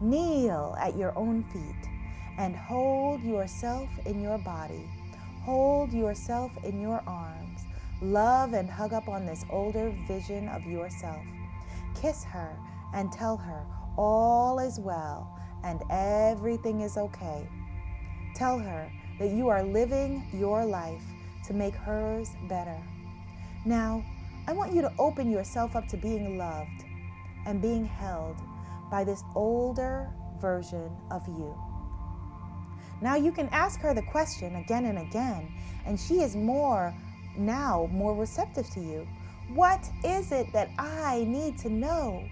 Kneel 0.00 0.76
at 0.80 0.96
your 0.96 1.16
own 1.16 1.44
feet 1.44 1.88
and 2.36 2.56
hold 2.56 3.22
yourself 3.22 3.88
in 4.06 4.20
your 4.20 4.38
body. 4.38 4.90
Hold 5.44 5.92
yourself 5.92 6.50
in 6.64 6.80
your 6.80 7.00
arms. 7.06 7.60
Love 8.02 8.54
and 8.54 8.68
hug 8.68 8.92
up 8.92 9.08
on 9.08 9.24
this 9.24 9.44
older 9.50 9.94
vision 10.08 10.48
of 10.48 10.64
yourself. 10.64 11.22
Kiss 11.94 12.24
her 12.24 12.56
and 12.94 13.12
tell 13.12 13.36
her 13.36 13.64
all 13.96 14.58
is 14.58 14.78
well 14.78 15.38
and 15.64 15.82
everything 15.90 16.80
is 16.80 16.96
okay. 16.96 17.48
Tell 18.34 18.58
her 18.58 18.90
that 19.18 19.30
you 19.30 19.48
are 19.48 19.62
living 19.62 20.26
your 20.32 20.64
life 20.64 21.02
to 21.46 21.54
make 21.54 21.74
hers 21.74 22.30
better. 22.48 22.78
Now, 23.64 24.04
I 24.46 24.52
want 24.52 24.72
you 24.72 24.82
to 24.82 24.92
open 24.98 25.30
yourself 25.30 25.76
up 25.76 25.88
to 25.88 25.96
being 25.96 26.38
loved 26.38 26.84
and 27.46 27.60
being 27.60 27.84
held 27.84 28.36
by 28.90 29.04
this 29.04 29.22
older 29.34 30.10
version 30.40 30.90
of 31.10 31.26
you. 31.26 31.54
Now 33.00 33.16
you 33.16 33.32
can 33.32 33.48
ask 33.52 33.80
her 33.80 33.94
the 33.94 34.02
question 34.02 34.56
again 34.56 34.86
and 34.86 34.98
again, 34.98 35.52
and 35.86 35.98
she 35.98 36.20
is 36.20 36.34
more 36.34 36.94
now 37.36 37.88
more 37.92 38.14
receptive 38.14 38.68
to 38.70 38.80
you. 38.80 39.06
What 39.54 39.88
is 40.04 40.32
it 40.32 40.52
that 40.52 40.70
I 40.78 41.24
need 41.26 41.58
to 41.58 41.70
know? 41.70 42.24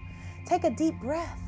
Take 0.46 0.62
a 0.62 0.70
deep 0.70 0.94
breath 1.00 1.40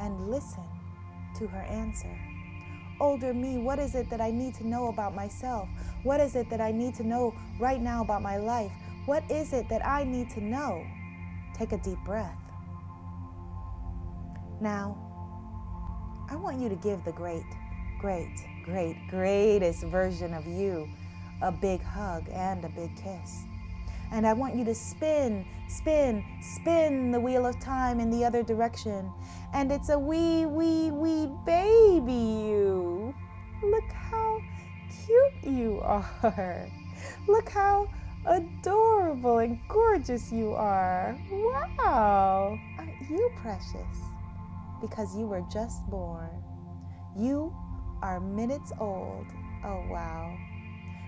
and 0.00 0.28
listen 0.28 0.64
to 1.38 1.46
her 1.46 1.62
answer. 1.62 2.18
Older 3.00 3.32
me, 3.32 3.58
what 3.58 3.78
is 3.78 3.94
it 3.94 4.10
that 4.10 4.20
I 4.20 4.30
need 4.32 4.54
to 4.56 4.66
know 4.66 4.88
about 4.88 5.14
myself? 5.14 5.68
What 6.02 6.20
is 6.20 6.34
it 6.34 6.50
that 6.50 6.60
I 6.60 6.72
need 6.72 6.94
to 6.96 7.04
know 7.04 7.34
right 7.60 7.80
now 7.80 8.02
about 8.02 8.22
my 8.22 8.36
life? 8.36 8.72
What 9.06 9.22
is 9.30 9.52
it 9.52 9.68
that 9.68 9.86
I 9.86 10.02
need 10.04 10.30
to 10.30 10.42
know? 10.42 10.84
Take 11.56 11.72
a 11.72 11.78
deep 11.78 11.98
breath. 12.04 12.36
Now, 14.60 14.96
I 16.30 16.36
want 16.36 16.60
you 16.60 16.68
to 16.68 16.76
give 16.76 17.04
the 17.04 17.12
great, 17.12 17.44
great, 18.00 18.34
great, 18.64 18.96
greatest 19.08 19.84
version 19.84 20.34
of 20.34 20.46
you 20.46 20.88
a 21.42 21.52
big 21.52 21.82
hug 21.82 22.28
and 22.32 22.64
a 22.64 22.68
big 22.70 22.96
kiss. 22.96 23.44
And 24.12 24.26
I 24.26 24.32
want 24.32 24.54
you 24.54 24.64
to 24.64 24.74
spin, 24.74 25.44
spin, 25.68 26.24
spin 26.40 27.10
the 27.10 27.20
wheel 27.20 27.46
of 27.46 27.58
time 27.60 28.00
in 28.00 28.10
the 28.10 28.24
other 28.24 28.42
direction. 28.42 29.12
And 29.52 29.72
it's 29.72 29.88
a 29.88 29.98
wee, 29.98 30.46
wee, 30.46 30.90
wee 30.90 31.30
baby 31.44 32.12
you. 32.12 33.14
Look 33.62 33.90
how 33.90 34.40
cute 35.06 35.54
you 35.54 35.80
are. 35.82 36.68
Look 37.28 37.48
how 37.48 37.88
adorable 38.26 39.38
and 39.38 39.58
gorgeous 39.68 40.32
you 40.32 40.52
are. 40.54 41.18
Wow. 41.30 42.58
Aren't 42.78 43.10
you 43.10 43.30
precious? 43.36 43.98
Because 44.80 45.16
you 45.16 45.26
were 45.26 45.44
just 45.52 45.84
born. 45.88 46.30
You 47.16 47.54
are 48.02 48.20
minutes 48.20 48.72
old. 48.78 49.26
Oh, 49.64 49.86
wow. 49.88 50.36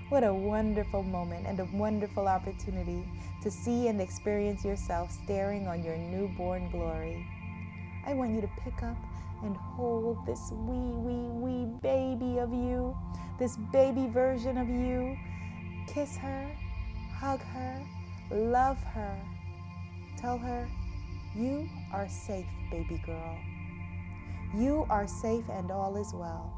What 0.09 0.23
a 0.23 0.33
wonderful 0.33 1.03
moment 1.03 1.49
and 1.49 1.59
a 1.59 1.65
wonderful 1.73 2.29
opportunity 2.29 3.03
to 3.43 3.51
see 3.51 3.89
and 3.89 4.01
experience 4.01 4.65
yourself 4.65 5.11
staring 5.11 5.67
on 5.67 5.83
your 5.83 5.97
newborn 5.97 6.71
glory. 6.71 7.27
I 8.07 8.15
want 8.15 8.33
you 8.33 8.41
to 8.41 8.49
pick 8.63 8.85
up 8.85 8.97
and 9.43 9.57
hold 9.57 10.25
this 10.25 10.53
wee, 10.53 10.95
wee, 10.95 11.29
wee 11.41 11.65
baby 11.83 12.39
of 12.39 12.53
you, 12.53 12.97
this 13.41 13.57
baby 13.73 14.07
version 14.07 14.59
of 14.59 14.69
you. 14.69 15.17
Kiss 15.89 16.17
her, 16.19 16.49
hug 17.13 17.41
her, 17.41 17.83
love 18.31 18.79
her. 18.95 19.19
Tell 20.17 20.39
her, 20.39 20.69
you 21.35 21.69
are 21.93 22.09
safe, 22.09 22.47
baby 22.71 23.03
girl. 23.05 23.39
You 24.55 24.87
are 24.89 25.09
safe 25.09 25.49
and 25.51 25.73
all 25.73 25.97
is 25.97 26.15
well. 26.15 26.53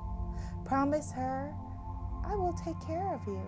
Promise 0.67 1.13
her 1.13 1.55
I 2.25 2.35
will 2.35 2.53
take 2.53 2.81
care 2.87 3.15
of 3.15 3.21
you. 3.27 3.43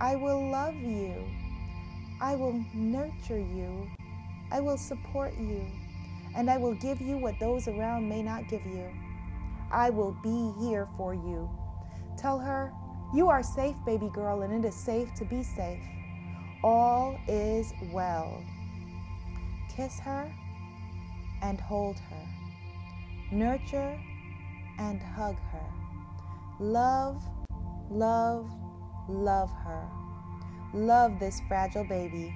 I 0.00 0.16
will 0.16 0.50
love 0.50 0.74
you. 0.74 1.14
I 2.20 2.34
will 2.34 2.64
nurture 2.74 3.38
you. 3.38 3.88
I 4.50 4.60
will 4.60 4.76
support 4.76 5.34
you. 5.38 5.64
And 6.34 6.50
I 6.50 6.56
will 6.56 6.74
give 6.74 7.00
you 7.00 7.18
what 7.18 7.38
those 7.38 7.68
around 7.68 8.08
may 8.08 8.22
not 8.22 8.48
give 8.48 8.64
you. 8.64 8.88
I 9.70 9.90
will 9.90 10.16
be 10.22 10.52
here 10.60 10.88
for 10.96 11.14
you. 11.14 11.48
Tell 12.16 12.38
her, 12.38 12.72
You 13.14 13.28
are 13.28 13.42
safe, 13.42 13.76
baby 13.84 14.10
girl, 14.12 14.42
and 14.42 14.64
it 14.64 14.66
is 14.66 14.74
safe 14.74 15.12
to 15.14 15.24
be 15.24 15.42
safe. 15.42 15.82
All 16.62 17.18
is 17.28 17.72
well. 17.92 18.42
Kiss 19.76 19.98
her 20.00 20.32
and 21.42 21.60
hold 21.60 21.98
her. 21.98 22.26
Nurture 23.32 23.98
and 24.78 25.02
hug 25.02 25.36
her. 25.50 25.81
Love 26.62 27.20
Love, 27.90 28.48
love 29.08 29.50
her. 29.64 29.88
Love 30.72 31.18
this 31.18 31.42
fragile 31.48 31.82
baby 31.82 32.32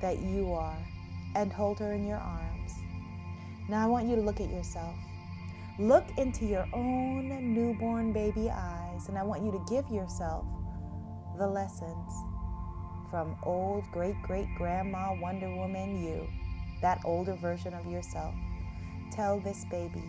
that 0.00 0.18
you 0.18 0.52
are 0.52 0.76
and 1.36 1.52
hold 1.52 1.78
her 1.78 1.92
in 1.92 2.04
your 2.04 2.18
arms. 2.18 2.72
Now 3.68 3.84
I 3.84 3.86
want 3.86 4.08
you 4.08 4.16
to 4.16 4.20
look 4.20 4.40
at 4.40 4.50
yourself. 4.50 4.96
Look 5.78 6.04
into 6.18 6.44
your 6.44 6.66
own 6.74 7.54
newborn 7.54 8.12
baby 8.12 8.50
eyes, 8.50 9.08
and 9.08 9.16
I 9.16 9.22
want 9.22 9.44
you 9.44 9.52
to 9.52 9.64
give 9.70 9.88
yourself 9.90 10.44
the 11.38 11.46
lessons 11.46 12.12
from 13.10 13.36
old 13.44 13.84
great 13.92 14.20
great 14.24 14.48
grandma 14.58 15.14
Wonder 15.20 15.54
Woman 15.54 16.02
you, 16.02 16.26
that 16.82 17.00
older 17.04 17.34
version 17.34 17.74
of 17.74 17.86
yourself. 17.86 18.34
Tell 19.12 19.38
this 19.38 19.64
baby, 19.70 20.02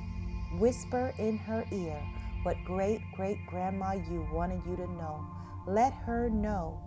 whisper 0.58 1.13
in 1.20 1.38
her 1.38 1.63
ear 1.72 2.02
what 2.43 2.58
great 2.65 3.01
great 3.15 3.38
grandma 3.47 3.93
you 3.93 4.27
wanted 4.32 4.62
you 4.67 4.75
to 4.75 4.88
know. 4.91 5.25
Let 5.65 5.93
her 5.93 6.29
know. 6.29 6.79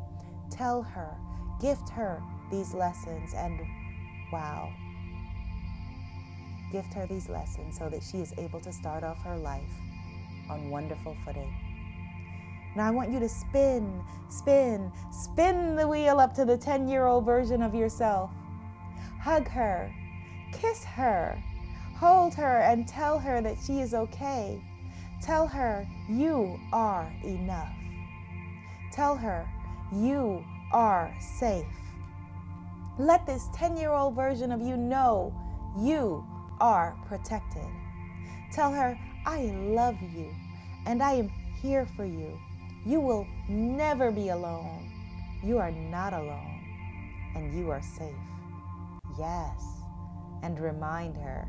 Tell 0.50 0.82
her. 0.82 1.16
Gift 1.60 1.88
her 1.90 2.22
these 2.50 2.74
lessons 2.74 3.32
and 3.34 3.60
wow. 4.32 4.70
Gift 6.70 6.92
her 6.94 7.06
these 7.06 7.28
lessons 7.28 7.78
so 7.78 7.88
that 7.88 8.02
she 8.02 8.18
is 8.18 8.34
able 8.38 8.60
to 8.60 8.72
start 8.72 9.02
off 9.02 9.22
her 9.22 9.36
life 9.36 9.62
on 10.50 10.70
wonderful 10.70 11.16
footing. 11.24 11.52
Now 12.76 12.88
I 12.88 12.90
want 12.90 13.10
you 13.10 13.18
to 13.20 13.28
spin, 13.28 14.04
spin, 14.28 14.92
spin 15.10 15.76
the 15.76 15.88
wheel 15.88 16.20
up 16.20 16.34
to 16.34 16.44
the 16.44 16.58
10 16.58 16.88
year 16.88 17.06
old 17.06 17.24
version 17.24 17.62
of 17.62 17.74
yourself. 17.74 18.30
Hug 19.18 19.48
her, 19.48 19.90
kiss 20.52 20.84
her, 20.84 21.42
hold 21.96 22.34
her, 22.34 22.58
and 22.58 22.86
tell 22.86 23.18
her 23.18 23.40
that 23.40 23.56
she 23.64 23.80
is 23.80 23.94
okay. 23.94 24.60
Tell 25.22 25.46
her 25.46 25.86
you 26.08 26.58
are 26.72 27.12
enough. 27.24 27.72
Tell 28.92 29.16
her 29.16 29.48
you 29.92 30.44
are 30.72 31.12
safe. 31.38 31.66
Let 32.98 33.26
this 33.26 33.48
10 33.54 33.76
year 33.76 33.90
old 33.90 34.14
version 34.14 34.52
of 34.52 34.60
you 34.60 34.76
know 34.76 35.34
you 35.78 36.24
are 36.60 36.96
protected. 37.06 37.66
Tell 38.52 38.72
her, 38.72 38.98
I 39.26 39.52
love 39.54 39.96
you 40.00 40.34
and 40.86 41.02
I 41.02 41.12
am 41.12 41.28
here 41.60 41.86
for 41.96 42.04
you. 42.04 42.38
You 42.86 43.00
will 43.00 43.26
never 43.48 44.10
be 44.10 44.28
alone. 44.28 44.90
You 45.42 45.58
are 45.58 45.72
not 45.72 46.12
alone 46.12 46.60
and 47.34 47.54
you 47.54 47.70
are 47.70 47.82
safe. 47.82 48.14
Yes. 49.18 49.62
And 50.42 50.60
remind 50.60 51.16
her 51.16 51.48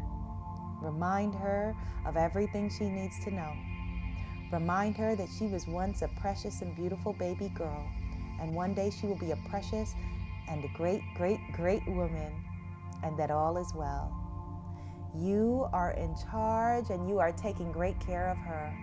Remind 0.82 1.34
her 1.36 1.76
of 2.06 2.18
everything 2.18 2.70
she 2.70 2.90
needs 2.90 3.24
to 3.24 3.32
know. 3.32 3.52
Remind 4.52 4.96
her 4.98 5.16
that 5.16 5.28
she 5.38 5.48
was 5.48 5.68
once 5.68 6.02
a 6.02 6.08
precious 6.20 6.62
and 6.62 6.76
beautiful 6.76 7.14
baby 7.14 7.50
girl, 7.50 7.84
and 8.40 8.54
one 8.54 8.74
day 8.74 8.90
she 8.92 9.08
will 9.08 9.18
be 9.18 9.32
a 9.32 9.40
precious 9.50 9.94
and 10.50 10.64
a 10.64 10.68
great, 10.70 11.02
great, 11.16 11.40
great 11.54 11.86
woman, 11.88 12.32
and 13.04 13.18
that 13.20 13.32
all 13.32 13.58
is 13.58 13.74
well. 13.76 14.16
You 15.16 15.68
are 15.74 15.92
in 15.92 16.16
charge 16.30 16.90
and 16.92 17.10
you 17.10 17.20
are 17.20 17.32
taking 17.32 17.72
great 17.72 18.00
care 18.00 18.30
of 18.30 18.38
her. 18.38 18.74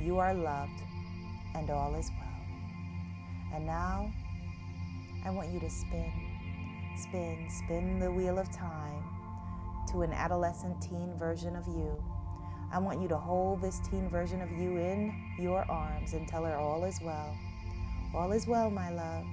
You 0.00 0.18
are 0.18 0.34
loved, 0.34 0.80
and 1.54 1.70
all 1.70 1.94
is 1.94 2.10
well. 2.18 3.54
And 3.54 3.66
now, 3.66 4.10
I 5.24 5.30
want 5.30 5.50
you 5.50 5.60
to 5.60 5.70
spin, 5.70 6.12
spin, 6.96 7.46
spin 7.50 8.00
the 8.00 8.10
wheel 8.10 8.38
of 8.38 8.50
time 8.50 9.04
to 9.92 10.02
an 10.02 10.12
adolescent 10.12 10.80
teen 10.80 11.14
version 11.18 11.54
of 11.54 11.66
you. 11.66 12.02
I 12.72 12.78
want 12.78 13.02
you 13.02 13.08
to 13.08 13.16
hold 13.16 13.60
this 13.60 13.80
teen 13.90 14.08
version 14.08 14.40
of 14.40 14.50
you 14.50 14.78
in 14.78 15.14
your 15.38 15.70
arms 15.70 16.14
and 16.14 16.26
tell 16.26 16.44
her 16.44 16.56
all 16.56 16.84
is 16.84 16.98
well. 17.02 17.36
All 18.14 18.32
is 18.32 18.46
well, 18.46 18.70
my 18.70 18.90
love. 18.90 19.26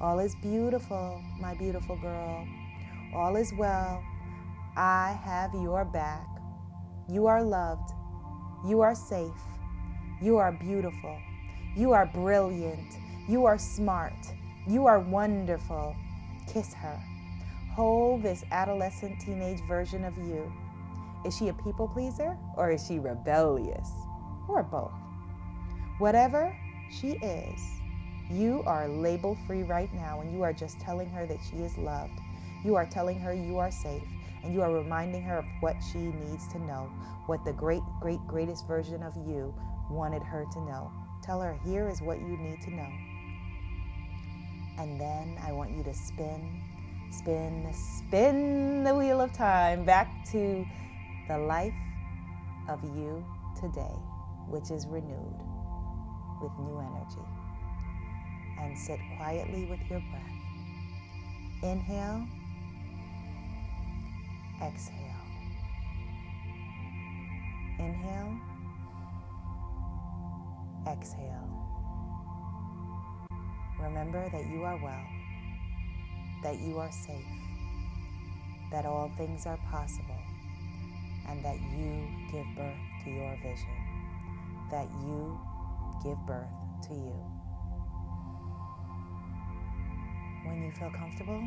All 0.00 0.20
is 0.20 0.34
beautiful, 0.36 1.20
my 1.40 1.54
beautiful 1.54 1.96
girl. 1.96 2.46
All 3.14 3.34
is 3.36 3.52
well. 3.58 4.02
I 4.76 5.18
have 5.24 5.52
your 5.54 5.84
back. 5.84 6.26
You 7.08 7.26
are 7.26 7.42
loved. 7.42 7.90
You 8.66 8.80
are 8.80 8.94
safe. 8.94 9.30
You 10.22 10.36
are 10.36 10.52
beautiful. 10.52 11.18
You 11.76 11.92
are 11.92 12.06
brilliant. 12.06 12.94
You 13.28 13.44
are 13.46 13.58
smart. 13.58 14.12
You 14.68 14.86
are 14.86 15.00
wonderful. 15.00 15.94
Kiss 16.46 16.72
her. 16.74 17.00
Hold 17.74 18.22
this 18.22 18.44
adolescent 18.52 19.20
teenage 19.20 19.58
version 19.66 20.04
of 20.04 20.16
you. 20.16 20.52
Is 21.26 21.36
she 21.36 21.48
a 21.48 21.52
people 21.54 21.88
pleaser 21.88 22.38
or 22.56 22.70
is 22.70 22.86
she 22.86 23.00
rebellious? 23.00 23.90
Or 24.48 24.62
both? 24.62 24.92
Whatever 25.98 26.56
she 27.00 27.16
is, 27.16 27.60
you 28.30 28.62
are 28.64 28.86
label 28.86 29.36
free 29.44 29.64
right 29.64 29.92
now 29.92 30.20
and 30.20 30.32
you 30.32 30.42
are 30.42 30.52
just 30.52 30.78
telling 30.78 31.08
her 31.10 31.26
that 31.26 31.38
she 31.50 31.56
is 31.56 31.76
loved. 31.76 32.20
You 32.64 32.76
are 32.76 32.86
telling 32.86 33.18
her 33.18 33.34
you 33.34 33.58
are 33.58 33.72
safe 33.72 34.06
and 34.44 34.54
you 34.54 34.62
are 34.62 34.72
reminding 34.72 35.22
her 35.22 35.38
of 35.38 35.44
what 35.58 35.74
she 35.90 35.98
needs 35.98 36.46
to 36.52 36.60
know, 36.60 36.88
what 37.26 37.44
the 37.44 37.52
great, 37.52 37.82
great, 38.00 38.24
greatest 38.28 38.68
version 38.68 39.02
of 39.02 39.16
you 39.16 39.52
wanted 39.90 40.22
her 40.22 40.44
to 40.52 40.60
know. 40.60 40.92
Tell 41.24 41.40
her, 41.40 41.58
here 41.64 41.88
is 41.88 42.00
what 42.00 42.20
you 42.20 42.36
need 42.36 42.60
to 42.62 42.70
know. 42.70 42.90
And 44.78 45.00
then 45.00 45.36
I 45.42 45.50
want 45.50 45.76
you 45.76 45.82
to 45.82 45.92
spin, 45.92 46.62
spin, 47.18 47.72
spin 47.72 48.82
the 48.84 48.94
wheel 48.94 49.20
of 49.20 49.32
time 49.32 49.84
back 49.84 50.08
to 50.32 50.66
the 51.28 51.38
life 51.38 51.74
of 52.68 52.82
you 52.82 53.24
today, 53.60 53.94
which 54.48 54.70
is 54.70 54.86
renewed 54.86 55.40
with 56.42 56.52
new 56.58 56.78
energy. 56.78 57.28
And 58.60 58.76
sit 58.76 58.98
quietly 59.16 59.66
with 59.66 59.80
your 59.90 60.00
breath. 60.10 60.22
Inhale, 61.62 62.26
exhale. 64.62 64.96
Inhale, 67.78 68.38
exhale. 70.88 71.48
Remember 73.80 74.28
that 74.30 74.46
you 74.46 74.64
are 74.64 74.78
well, 74.82 75.04
that 76.44 76.60
you 76.60 76.78
are 76.78 76.92
safe, 76.92 77.24
that 78.70 78.84
all 78.84 79.10
things 79.16 79.46
are 79.46 79.58
possible, 79.70 80.20
and 81.26 81.42
that 81.42 81.56
you 81.72 82.06
give 82.30 82.46
birth 82.54 82.76
to 83.02 83.10
your 83.10 83.34
vision, 83.42 83.74
that 84.70 84.86
you 85.06 85.40
give 86.04 86.18
birth 86.26 86.52
to 86.86 86.92
you. 86.92 87.16
When 90.44 90.62
you 90.62 90.70
feel 90.72 90.90
comfortable, 90.90 91.42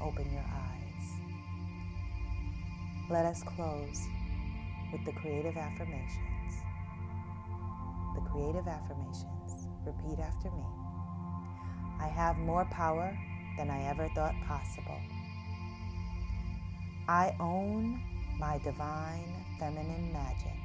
open 0.00 0.32
your 0.32 0.40
eyes. 0.40 1.06
Let 3.10 3.26
us 3.26 3.42
close 3.42 4.08
with 4.90 5.04
the 5.04 5.12
creative 5.12 5.58
affirmations. 5.58 6.62
The 8.14 8.22
creative 8.22 8.66
affirmations. 8.66 9.68
Repeat 9.84 10.18
after 10.18 10.50
me. 10.50 10.85
I 12.06 12.08
have 12.08 12.38
more 12.38 12.64
power 12.66 13.18
than 13.58 13.68
I 13.68 13.82
ever 13.90 14.08
thought 14.14 14.34
possible. 14.46 15.00
I 17.08 17.34
own 17.40 18.00
my 18.38 18.58
divine 18.58 19.34
feminine 19.58 20.12
magic. 20.12 20.60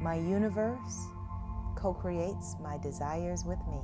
My 0.00 0.14
universe 0.14 1.08
co 1.74 1.92
creates 1.92 2.54
my 2.62 2.78
desires 2.78 3.44
with 3.44 3.58
me. 3.66 3.80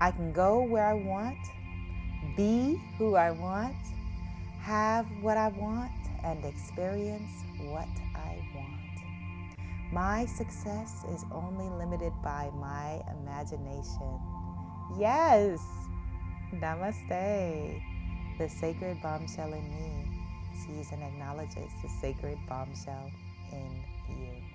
I 0.00 0.12
can 0.12 0.32
go 0.32 0.62
where 0.62 0.86
I 0.86 0.94
want, 0.94 1.38
be 2.36 2.80
who 2.98 3.16
I 3.16 3.32
want, 3.32 3.82
have 4.60 5.06
what 5.22 5.36
I 5.36 5.48
want, 5.48 5.90
and 6.22 6.44
experience 6.44 7.32
what 7.58 7.88
I 8.14 8.36
want. 8.54 8.81
My 9.92 10.24
success 10.24 11.04
is 11.12 11.22
only 11.30 11.68
limited 11.68 12.14
by 12.24 12.50
my 12.54 13.02
imagination. 13.20 14.18
Yes! 14.98 15.60
Namaste. 16.50 17.82
The 18.38 18.48
sacred 18.48 19.02
bombshell 19.02 19.52
in 19.52 19.68
me 19.68 20.08
sees 20.64 20.92
and 20.92 21.02
acknowledges 21.02 21.70
the 21.82 21.90
sacred 22.00 22.38
bombshell 22.48 23.10
in 23.52 23.84
you. 24.08 24.51